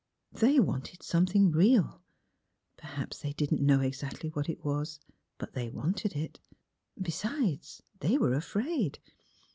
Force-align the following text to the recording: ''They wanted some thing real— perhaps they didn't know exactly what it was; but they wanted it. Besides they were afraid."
''They 0.41 0.59
wanted 0.59 1.03
some 1.03 1.27
thing 1.27 1.51
real— 1.51 2.01
perhaps 2.77 3.19
they 3.19 3.33
didn't 3.33 3.61
know 3.61 3.81
exactly 3.81 4.29
what 4.31 4.49
it 4.49 4.65
was; 4.65 4.99
but 5.37 5.53
they 5.53 5.69
wanted 5.69 6.13
it. 6.15 6.39
Besides 6.99 7.83
they 7.99 8.17
were 8.17 8.33
afraid." 8.33 8.97